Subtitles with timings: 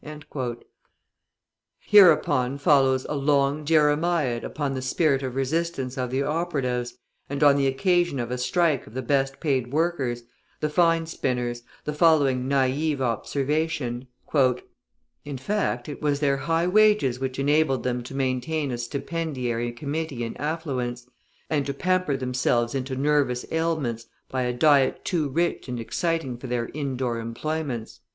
[0.03, 0.63] {168a}
[1.79, 6.95] Hereupon follows a long Jeremiad upon the spirit of resistance of the operatives,
[7.29, 10.23] and on the occasion of a strike of the best paid workers,
[10.59, 14.63] the fine spinners, the following naive observation: {168b}
[15.23, 20.23] "In fact, it was their high wages which enabled them to maintain a stipendiary committee
[20.23, 21.05] in affluence,
[21.47, 26.47] and to pamper themselves into nervous ailments, by a diet too rich and exciting for
[26.47, 27.99] their indoor employments."